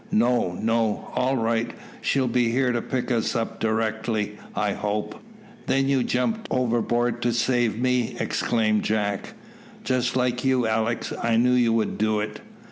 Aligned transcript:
"No, 0.11 0.53
no; 0.53 1.11
all 1.13 1.37
right; 1.37 1.69
she'll 2.01 2.27
be 2.27 2.49
here 2.49 2.71
to 2.71 2.81
pick 2.81 3.11
us 3.11 3.35
up 3.35 3.59
directly, 3.59 4.39
I 4.55 4.73
hope." 4.73 5.21
"Then 5.67 5.87
you 5.89 6.03
jumped 6.03 6.47
overboard 6.49 7.21
to 7.21 7.31
save 7.31 7.77
me!" 7.77 8.15
exclaimed 8.19 8.81
Jack. 8.81 9.33
"Just 9.83 10.15
like 10.15 10.43
you, 10.43 10.65
Alick; 10.65 11.05
I 11.23 11.37
knew 11.37 11.51
you 11.53 11.71
would 11.73 11.99
do 11.99 12.19
it." 12.19 12.41